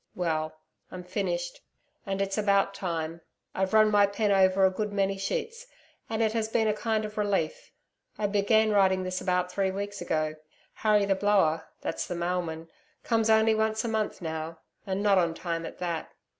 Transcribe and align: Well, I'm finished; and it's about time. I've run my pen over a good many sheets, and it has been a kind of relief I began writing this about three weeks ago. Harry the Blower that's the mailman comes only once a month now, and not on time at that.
Well, 0.15 0.57
I'm 0.89 1.03
finished; 1.03 1.61
and 2.07 2.23
it's 2.23 2.35
about 2.35 2.73
time. 2.73 3.21
I've 3.53 3.71
run 3.75 3.91
my 3.91 4.07
pen 4.07 4.31
over 4.31 4.65
a 4.65 4.71
good 4.71 4.91
many 4.91 5.15
sheets, 5.15 5.67
and 6.09 6.23
it 6.23 6.31
has 6.31 6.47
been 6.47 6.67
a 6.67 6.73
kind 6.73 7.05
of 7.05 7.19
relief 7.19 7.71
I 8.17 8.25
began 8.25 8.71
writing 8.71 9.03
this 9.03 9.21
about 9.21 9.51
three 9.51 9.69
weeks 9.69 10.01
ago. 10.01 10.37
Harry 10.73 11.05
the 11.05 11.13
Blower 11.13 11.67
that's 11.81 12.07
the 12.07 12.15
mailman 12.15 12.67
comes 13.03 13.29
only 13.29 13.53
once 13.53 13.85
a 13.85 13.89
month 13.89 14.23
now, 14.23 14.57
and 14.87 15.03
not 15.03 15.19
on 15.19 15.35
time 15.35 15.67
at 15.67 15.77
that. 15.77 16.09